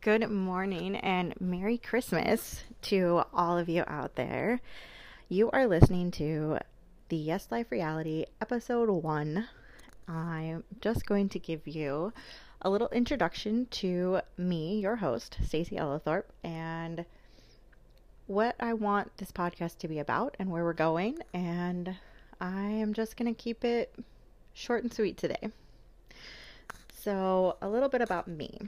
[0.00, 4.60] Good morning and Merry Christmas to all of you out there.
[5.28, 6.58] You are listening to
[7.08, 9.48] the Yes Life Reality episode 1.
[10.06, 12.12] I'm just going to give you
[12.62, 17.04] a little introduction to me, your host, Stacey Ellithorpe, and
[18.26, 21.18] what I want this podcast to be about and where we're going.
[21.32, 21.96] And
[22.40, 23.94] I am just going to keep it
[24.54, 25.50] short and sweet today.
[27.02, 28.58] So, a little bit about me.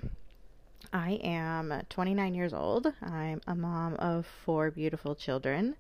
[0.92, 2.92] I am 29 years old.
[3.02, 5.74] I'm a mom of four beautiful children.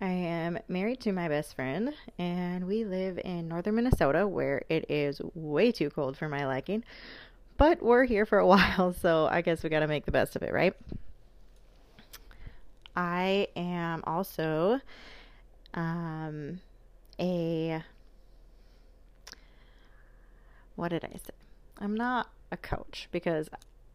[0.00, 4.88] I am married to my best friend, and we live in northern Minnesota where it
[4.88, 6.84] is way too cold for my liking.
[7.56, 10.36] But we're here for a while, so I guess we got to make the best
[10.36, 10.74] of it, right?
[12.98, 14.80] I am also
[15.72, 16.58] um,
[17.20, 17.80] a.
[20.74, 21.34] What did I say?
[21.78, 23.48] I'm not a coach because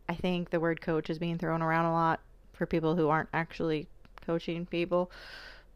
[0.07, 2.21] I think the word coach is being thrown around a lot
[2.53, 3.87] for people who aren't actually
[4.25, 5.11] coaching people.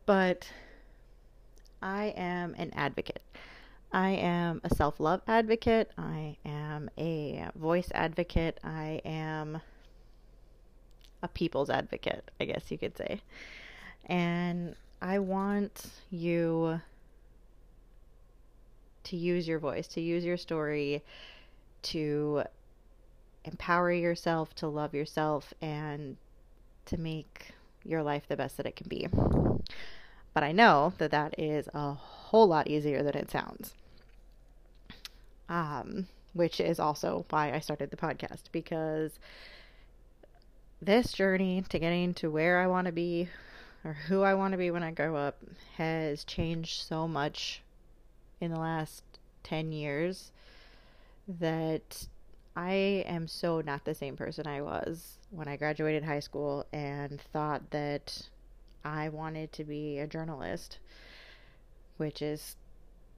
[0.06, 0.50] But
[1.82, 3.24] I am an advocate.
[3.92, 5.92] I am a self love advocate.
[5.98, 8.58] I am a voice advocate.
[8.64, 9.60] I am
[11.28, 13.22] a people's advocate, I guess you could say.
[14.06, 16.82] And I want you
[19.04, 21.04] to use your voice, to use your story,
[21.84, 22.44] to
[23.44, 26.18] empower yourself, to love yourself, and
[26.86, 27.52] to make
[27.84, 29.08] your life the best that it can be.
[30.34, 33.74] But I know that that is a whole lot easier than it sounds.
[35.50, 39.20] Um, which is also why I started the podcast because
[40.82, 43.30] this journey to getting to where I want to be
[43.84, 45.38] or who I want to be when I grow up
[45.78, 47.62] has changed so much
[48.40, 49.04] in the last
[49.44, 50.32] 10 years
[51.28, 52.08] that
[52.56, 57.22] I am so not the same person I was when I graduated high school and
[57.34, 58.30] thought that
[58.84, 60.80] I wanted to be a journalist,
[61.98, 62.56] which is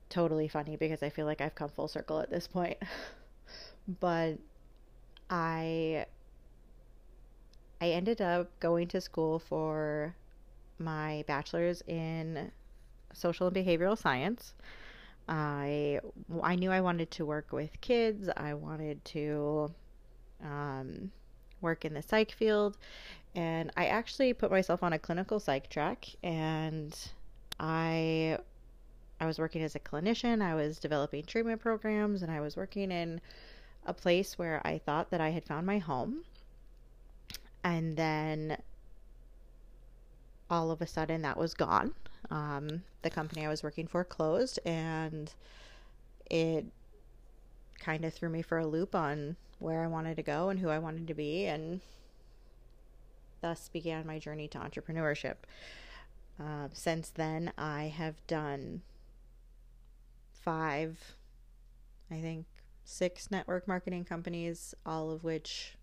[0.09, 2.77] totally funny because I feel like I've come full circle at this point.
[3.99, 4.37] but
[5.29, 6.05] I
[7.81, 10.15] I ended up going to school for
[10.77, 12.51] my bachelor's in
[13.13, 14.53] social and behavioral science.
[15.27, 15.99] I
[16.41, 18.29] I knew I wanted to work with kids.
[18.35, 19.71] I wanted to
[20.43, 21.11] um,
[21.61, 22.77] work in the psych field,
[23.35, 26.07] and I actually put myself on a clinical psych track.
[26.23, 26.97] And
[27.59, 28.39] I
[29.19, 30.41] I was working as a clinician.
[30.41, 33.21] I was developing treatment programs, and I was working in
[33.85, 36.23] a place where I thought that I had found my home.
[37.69, 38.57] And then
[40.49, 41.93] all of a sudden, that was gone
[42.31, 45.31] um, the company I was working for closed, and
[46.31, 46.65] it
[47.79, 50.69] kind of threw me for a loop on where I wanted to go and who
[50.69, 51.81] I wanted to be, and
[53.41, 55.35] thus began my journey to entrepreneurship.
[56.39, 58.81] Uh, since then, I have done
[60.33, 61.15] five,
[62.09, 62.47] I think
[62.83, 65.75] six network marketing companies, all of which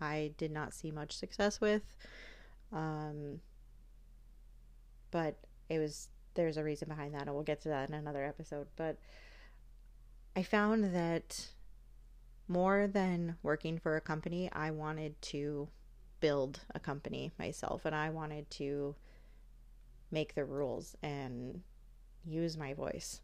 [0.00, 1.82] I did not see much success with.
[2.72, 3.40] Um,
[5.10, 5.36] but
[5.68, 8.66] it was there's a reason behind that and we'll get to that in another episode
[8.76, 8.98] but
[10.36, 11.48] i found that
[12.48, 15.68] more than working for a company i wanted to
[16.20, 18.94] build a company myself and i wanted to
[20.10, 21.62] make the rules and
[22.24, 23.20] use my voice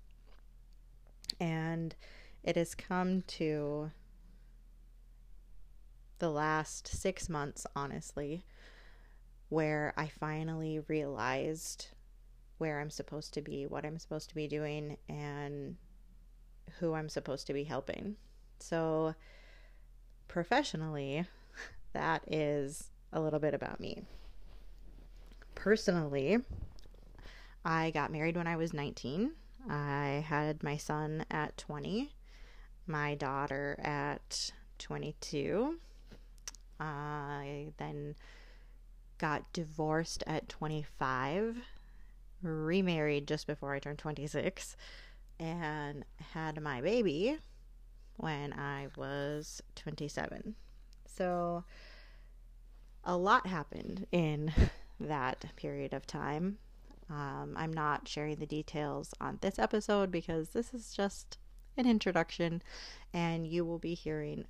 [1.38, 1.94] and
[2.42, 3.90] it has come to
[6.22, 8.44] the last six months honestly
[9.50, 11.88] where i finally realized
[12.62, 15.74] where I'm supposed to be, what I'm supposed to be doing, and
[16.78, 18.14] who I'm supposed to be helping.
[18.60, 19.16] So,
[20.28, 21.26] professionally,
[21.92, 24.04] that is a little bit about me.
[25.56, 26.38] Personally,
[27.64, 29.32] I got married when I was 19.
[29.68, 32.12] I had my son at 20,
[32.86, 35.80] my daughter at 22.
[36.82, 38.16] I then
[39.18, 41.58] got divorced at 25
[42.42, 44.76] remarried just before I turned 26
[45.38, 47.38] and had my baby
[48.16, 50.56] when I was 27.
[51.06, 51.64] So
[53.04, 54.52] a lot happened in
[55.00, 56.58] that period of time.
[57.08, 61.38] Um, I'm not sharing the details on this episode because this is just
[61.76, 62.62] an introduction,
[63.12, 64.46] and you will be hearing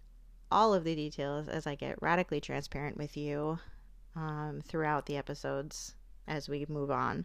[0.52, 3.58] all of the details as I get radically transparent with you
[4.14, 5.94] um, throughout the episodes
[6.28, 7.25] as we move on.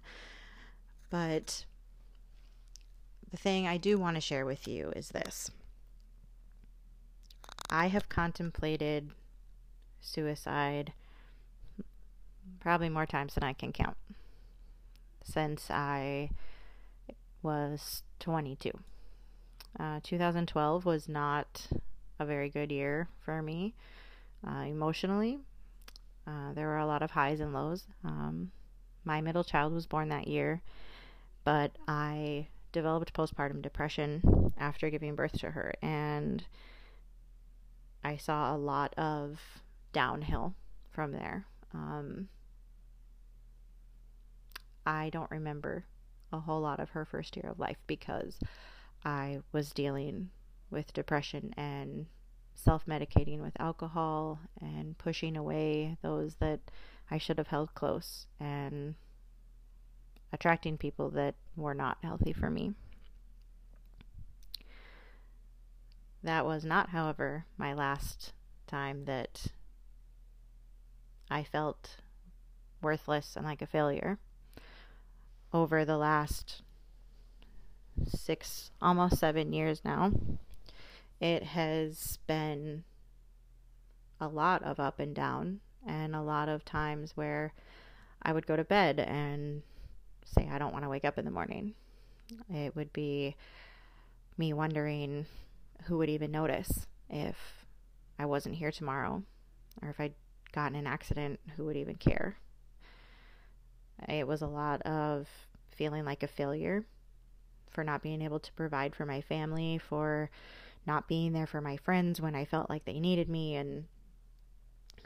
[1.10, 1.66] But
[3.30, 5.52] the thing I do want to share with you is this
[7.70, 9.12] I have contemplated
[10.00, 10.94] suicide
[12.60, 13.98] probably more times than I can count
[15.24, 16.30] since I
[17.42, 18.72] was 22.
[19.80, 21.68] Uh, 2012 was not
[22.20, 23.74] a very good year for me
[24.48, 25.40] uh, emotionally.
[26.26, 27.86] Uh, there were a lot of highs and lows.
[28.04, 28.52] Um,
[29.06, 30.62] my middle child was born that year,
[31.44, 36.44] but I developed postpartum depression after giving birth to her, and
[38.04, 39.40] I saw a lot of
[39.94, 40.54] downhill
[40.92, 41.46] from there.
[41.74, 42.28] Um,
[44.86, 45.86] I don't remember
[46.32, 48.40] a whole lot of her first year of life because
[49.06, 50.30] I was dealing
[50.70, 52.08] with depression and
[52.56, 56.60] self medicating with alcohol and pushing away those that
[57.10, 58.96] I should have held close and
[60.34, 62.74] attracting people that were not healthy for me.
[66.24, 68.34] That was not, however, my last
[68.66, 69.48] time that
[71.30, 71.98] I felt
[72.82, 74.18] worthless and like a failure.
[75.54, 76.62] Over the last
[78.06, 80.12] six, almost seven years now,
[81.20, 82.84] it has been
[84.20, 87.54] a lot of up and down, and a lot of times where
[88.22, 89.62] I would go to bed and
[90.26, 91.74] say, I don't want to wake up in the morning.
[92.54, 93.36] It would be
[94.38, 95.26] me wondering
[95.84, 97.36] who would even notice if
[98.20, 99.24] I wasn't here tomorrow,
[99.82, 100.16] or if I'd
[100.52, 102.38] gotten an accident, who would even care?
[104.10, 105.28] It was a lot of
[105.72, 106.86] feeling like a failure
[107.70, 110.30] for not being able to provide for my family, for
[110.88, 113.86] not being there for my friends when I felt like they needed me, and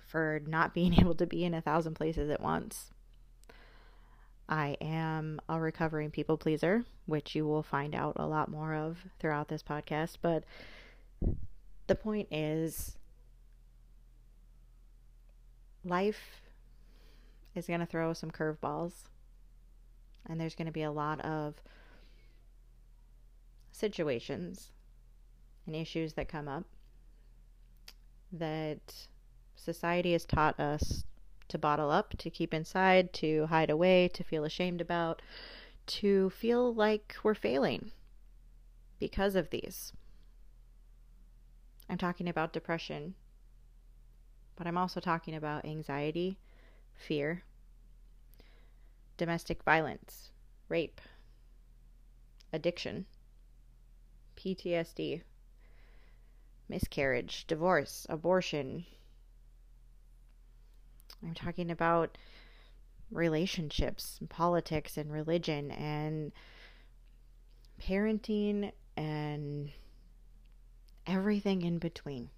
[0.05, 2.91] for not being able to be in a thousand places at once.
[4.47, 8.97] I am a recovering people pleaser, which you will find out a lot more of
[9.17, 10.17] throughout this podcast.
[10.21, 10.43] But
[11.87, 12.97] the point is,
[15.85, 16.41] life
[17.55, 18.93] is going to throw some curveballs,
[20.27, 21.55] and there's going to be a lot of
[23.71, 24.71] situations
[25.65, 26.65] and issues that come up
[28.31, 29.07] that
[29.55, 31.03] society has taught us
[31.47, 35.21] to bottle up, to keep inside, to hide away, to feel ashamed about,
[35.85, 37.91] to feel like we're failing
[38.99, 39.91] because of these.
[41.89, 43.15] I'm talking about depression,
[44.55, 46.39] but I'm also talking about anxiety,
[46.93, 47.43] fear,
[49.17, 50.31] domestic violence,
[50.69, 51.01] rape,
[52.53, 53.05] addiction,
[54.37, 55.21] PTSD,
[56.71, 58.85] miscarriage, divorce, abortion.
[61.21, 62.17] I'm talking about
[63.11, 66.31] relationships, and politics, and religion, and
[67.79, 69.71] parenting, and
[71.05, 72.29] everything in between.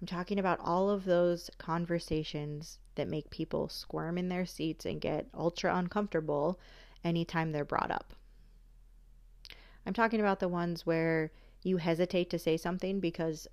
[0.00, 5.00] I'm talking about all of those conversations that make people squirm in their seats and
[5.00, 6.58] get ultra uncomfortable
[7.04, 8.12] anytime they're brought up.
[9.86, 11.30] I'm talking about the ones where
[11.64, 13.48] you hesitate to say something because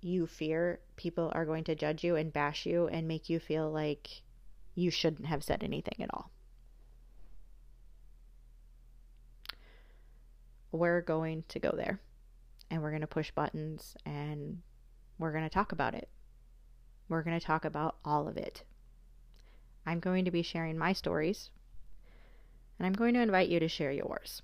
[0.00, 3.70] you fear people are going to judge you and bash you and make you feel
[3.70, 4.22] like
[4.74, 6.30] you shouldn't have said anything at all.
[10.70, 11.98] We're going to go there
[12.70, 14.60] and we're going to push buttons and
[15.18, 16.08] we're going to talk about it.
[17.08, 18.62] We're going to talk about all of it.
[19.86, 21.50] I'm going to be sharing my stories
[22.78, 24.42] and I'm going to invite you to share yours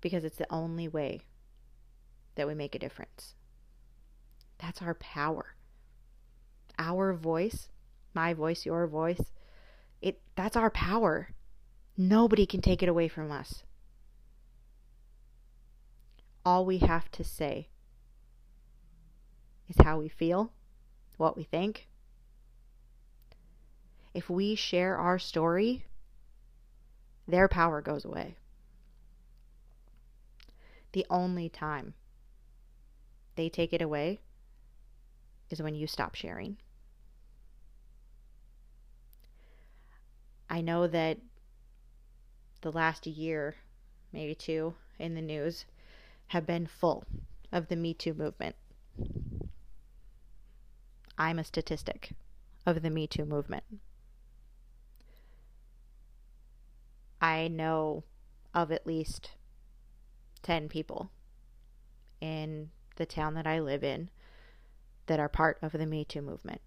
[0.00, 1.22] because it's the only way
[2.36, 3.34] that we make a difference.
[4.58, 5.54] That's our power.
[6.78, 7.68] Our voice,
[8.14, 9.20] my voice, your voice,
[10.00, 11.30] it that's our power.
[11.96, 13.64] Nobody can take it away from us.
[16.44, 17.68] All we have to say
[19.68, 20.52] is how we feel,
[21.16, 21.88] what we think.
[24.14, 25.84] If we share our story,
[27.26, 28.36] their power goes away
[30.98, 31.94] the only time
[33.36, 34.18] they take it away
[35.48, 36.56] is when you stop sharing.
[40.50, 41.18] I know that
[42.62, 43.54] the last year,
[44.12, 45.66] maybe two, in the news
[46.26, 47.04] have been full
[47.52, 48.56] of the Me Too movement.
[51.16, 52.10] I'm a statistic
[52.66, 53.62] of the Me Too movement.
[57.20, 58.02] I know
[58.52, 59.30] of at least
[60.48, 61.10] 10 people
[62.22, 64.08] in the town that I live in
[65.04, 66.62] that are part of the Me Too movement.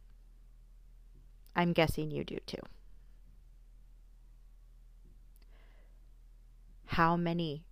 [1.55, 2.61] I'm guessing you do too.
[6.85, 7.65] How many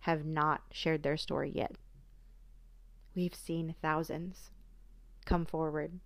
[0.00, 1.72] have not shared their story yet?
[3.16, 4.50] We've seen thousands
[5.24, 5.98] come forward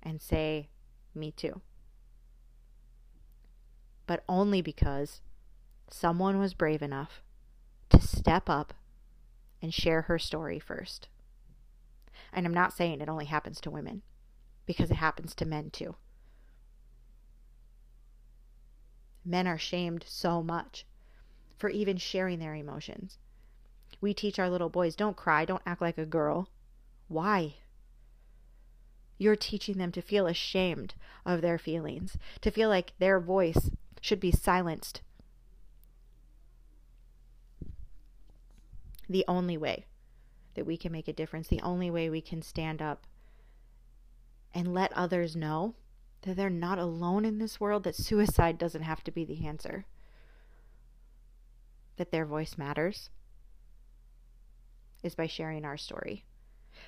[0.00, 0.68] and say,
[1.12, 1.60] Me too.
[4.06, 5.22] But only because
[5.90, 7.20] someone was brave enough
[7.90, 8.74] to step up
[9.60, 11.08] and share her story first.
[12.32, 14.02] And I'm not saying it only happens to women,
[14.66, 15.96] because it happens to men too.
[19.24, 20.86] Men are shamed so much
[21.56, 23.18] for even sharing their emotions.
[24.00, 26.48] We teach our little boys don't cry, don't act like a girl.
[27.08, 27.56] Why?
[29.18, 30.94] You're teaching them to feel ashamed
[31.26, 35.00] of their feelings, to feel like their voice should be silenced.
[39.08, 39.86] The only way
[40.54, 43.06] that we can make a difference, the only way we can stand up
[44.54, 45.74] and let others know
[46.22, 49.86] that they're not alone in this world, that suicide doesn't have to be the answer,
[51.96, 53.10] that their voice matters,
[55.02, 56.24] is by sharing our story,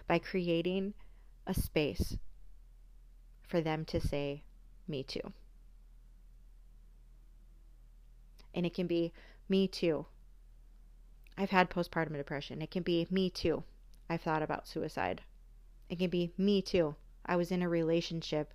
[0.09, 0.95] by creating
[1.47, 2.17] a space
[3.47, 4.43] for them to say,
[4.89, 5.33] Me too.
[8.53, 9.13] And it can be,
[9.49, 10.07] Me too.
[11.41, 12.61] I've had postpartum depression.
[12.61, 13.65] It can be, Me too.
[14.11, 15.23] I've thought about suicide.
[15.89, 16.97] It can be, Me too.
[17.25, 18.53] I was in a relationship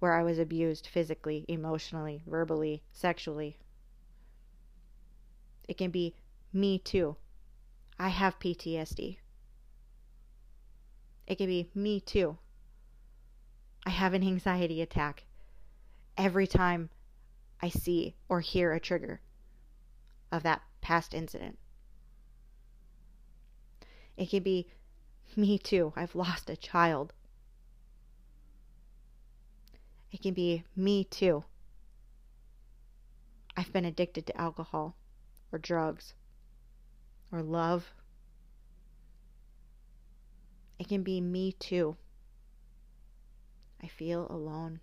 [0.00, 3.58] where I was abused physically, emotionally, verbally, sexually.
[5.68, 6.16] It can be,
[6.52, 7.14] Me too.
[7.96, 9.18] I have PTSD.
[11.28, 12.38] It can be me too.
[13.84, 15.26] I have an anxiety attack
[16.18, 16.90] every time
[17.62, 19.20] I see or hear a trigger
[20.32, 21.56] of that past incident.
[24.16, 24.68] It can be
[25.36, 25.92] me too.
[25.96, 27.12] I've lost a child.
[30.10, 31.44] It can be me too.
[33.56, 34.96] I've been addicted to alcohol
[35.52, 36.14] or drugs
[37.32, 37.92] or love.
[40.78, 41.96] It can be me too.
[43.82, 44.80] I feel alone.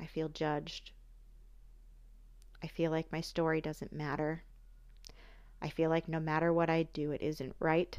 [0.00, 0.92] I feel judged.
[2.62, 4.42] I feel like my story doesn't matter.
[5.62, 7.96] I feel like no matter what I do, it isn't right.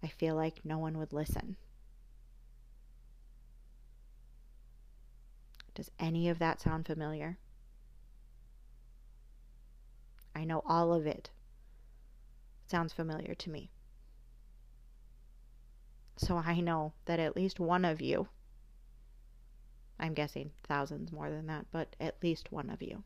[0.00, 1.56] I feel like no one would listen.
[5.74, 7.36] Does any of that sound familiar?
[10.36, 11.30] I know all of it
[12.68, 13.70] sounds familiar to me.
[16.16, 18.28] So I know that at least one of you,
[19.98, 23.02] I'm guessing thousands more than that, but at least one of you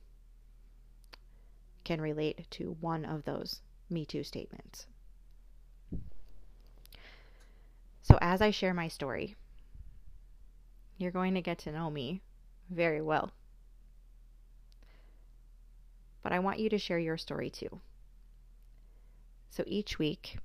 [1.85, 3.61] can relate to one of those
[3.91, 4.87] Me Too statements.
[8.03, 9.37] So as I share my story,
[10.99, 12.21] you're going to get to know me
[12.71, 13.33] very well
[16.23, 17.81] but I want you to share your story too.
[19.51, 20.39] So each week,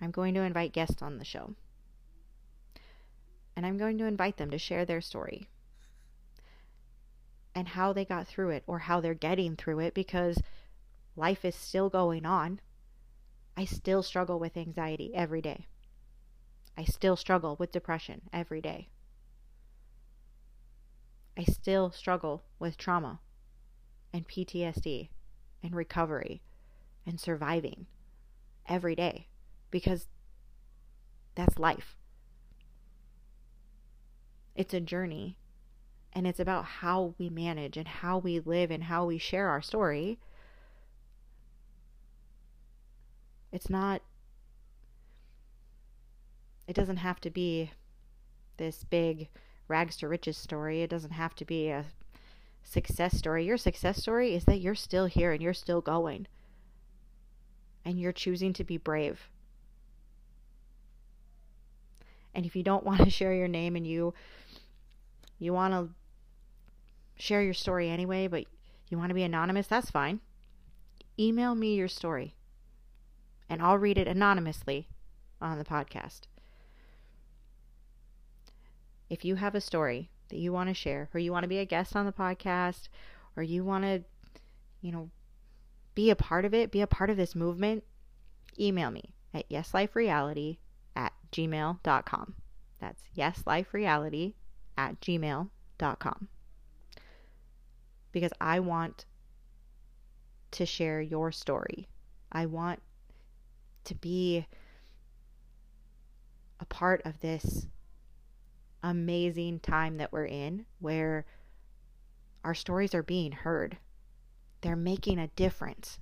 [0.00, 1.54] I'm going to invite guests on the show.
[3.54, 5.48] And I'm going to invite them to share their story
[7.56, 10.38] and how they got through it or how they're getting through it because
[11.16, 12.60] life is still going on.
[13.56, 15.66] I still struggle with anxiety every day.
[16.76, 18.90] I still struggle with depression every day.
[21.34, 23.20] I still struggle with trauma
[24.12, 25.08] and PTSD
[25.62, 26.42] and recovery
[27.06, 27.86] and surviving
[28.68, 29.28] every day
[29.70, 30.08] because
[31.34, 31.96] that's life.
[34.54, 35.38] It's a journey
[36.16, 39.60] and it's about how we manage and how we live and how we share our
[39.60, 40.18] story.
[43.52, 44.00] It's not,
[46.66, 47.70] it doesn't have to be
[48.56, 49.28] this big
[49.68, 50.80] rags to riches story.
[50.80, 51.84] It doesn't have to be a
[52.64, 53.44] success story.
[53.44, 56.26] Your success story is that you're still here and you're still going.
[57.84, 59.28] And you're choosing to be brave.
[62.34, 64.14] And if you don't want to share your name and you
[65.38, 65.90] you want to
[67.16, 68.44] share your story anyway, but
[68.88, 70.20] you want to be anonymous, that's fine.
[71.18, 72.34] Email me your story.
[73.48, 74.88] And I'll read it anonymously
[75.40, 76.22] on the podcast.
[79.08, 81.58] If you have a story that you want to share, or you want to be
[81.58, 82.88] a guest on the podcast,
[83.36, 84.02] or you want to,
[84.80, 85.10] you know,
[85.94, 87.84] be a part of it, be a part of this movement,
[88.58, 90.58] email me at yeslifereality
[90.96, 92.34] at gmail.com.
[92.80, 94.34] That's yeslifereality
[94.76, 96.28] at gmail.com.
[98.16, 99.04] Because I want
[100.52, 101.86] to share your story.
[102.32, 102.80] I want
[103.84, 104.46] to be
[106.58, 107.66] a part of this
[108.82, 111.26] amazing time that we're in where
[112.42, 113.76] our stories are being heard.
[114.62, 115.98] They're making a difference.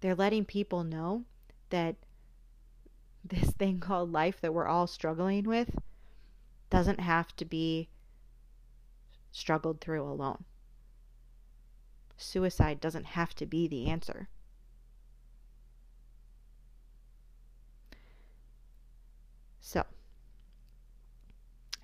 [0.00, 1.22] They're letting people know
[1.70, 1.94] that
[3.24, 5.70] this thing called life that we're all struggling with
[6.68, 7.90] doesn't have to be
[9.36, 10.44] struggled through alone.
[12.16, 14.28] Suicide doesn't have to be the answer.
[19.60, 19.84] So,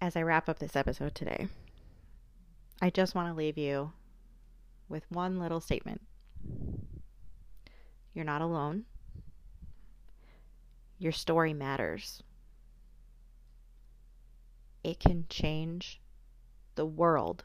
[0.00, 1.48] as I wrap up this episode today,
[2.80, 3.92] I just want to leave you
[4.88, 6.00] with one little statement.
[8.14, 8.84] You're not alone.
[10.98, 12.22] Your story matters.
[14.82, 16.01] It can change
[16.74, 17.44] the world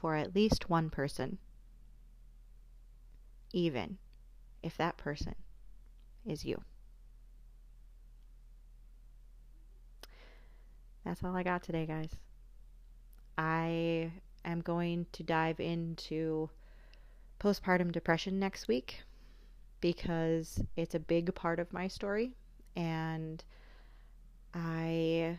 [0.00, 1.38] for at least one person,
[3.52, 3.98] even
[4.62, 5.34] if that person
[6.26, 6.60] is you.
[11.04, 12.10] That's all I got today, guys.
[13.36, 14.12] I
[14.44, 16.48] am going to dive into
[17.40, 19.02] postpartum depression next week
[19.80, 22.32] because it's a big part of my story
[22.76, 23.42] and
[24.54, 25.38] I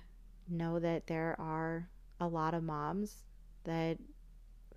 [0.50, 1.88] know that there are
[2.20, 3.24] a lot of moms
[3.63, 3.98] that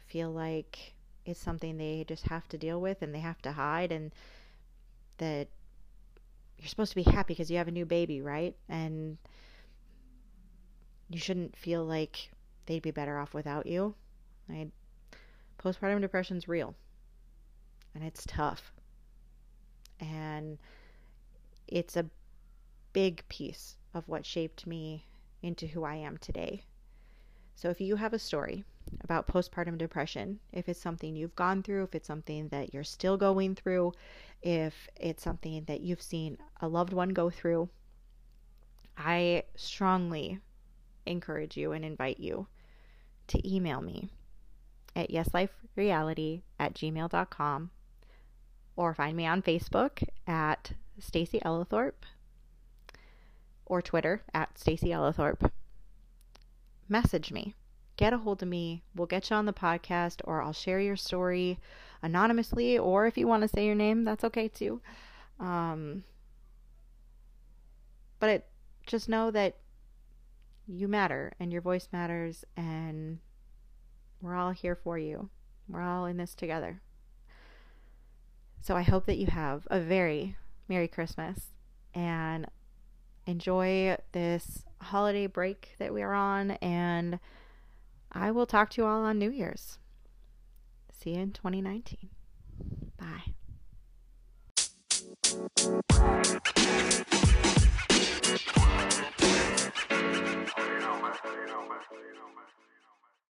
[0.06, 3.90] feel like it's something they just have to deal with and they have to hide
[3.90, 4.12] and
[5.18, 5.48] that
[6.58, 8.54] you're supposed to be happy because you have a new baby, right?
[8.68, 9.18] And
[11.10, 12.30] you shouldn't feel like
[12.66, 13.94] they'd be better off without you.
[14.48, 14.68] I,
[15.58, 16.74] postpartum depression's real
[17.94, 18.72] and it's tough.
[19.98, 20.58] And
[21.66, 22.06] it's a
[22.92, 25.06] big piece of what shaped me
[25.42, 26.62] into who I am today.
[27.56, 28.64] So if you have a story
[29.00, 33.16] about postpartum depression, if it's something you've gone through, if it's something that you're still
[33.16, 33.94] going through,
[34.42, 37.70] if it's something that you've seen a loved one go through,
[38.98, 40.40] I strongly
[41.06, 42.46] encourage you and invite you
[43.28, 44.10] to email me
[44.94, 47.70] at yeslifereality at gmail.com
[48.76, 52.04] or find me on Facebook at Stacy Ellithorpe
[53.64, 55.50] or Twitter at Stacy Ellithorpe.
[56.88, 57.54] Message me.
[57.96, 58.82] Get a hold of me.
[58.94, 61.58] We'll get you on the podcast or I'll share your story
[62.02, 64.80] anonymously or if you want to say your name, that's okay too.
[65.40, 66.04] Um,
[68.20, 68.46] but it,
[68.86, 69.56] just know that
[70.66, 73.18] you matter and your voice matters and
[74.20, 75.30] we're all here for you.
[75.68, 76.80] We're all in this together.
[78.60, 80.36] So I hope that you have a very
[80.68, 81.52] Merry Christmas
[81.94, 82.46] and
[83.26, 87.18] enjoy this holiday break that we are on, and
[88.12, 89.78] I will talk to you all on New Year's.
[90.92, 92.10] See you in 2019.
[92.98, 93.34] Bye.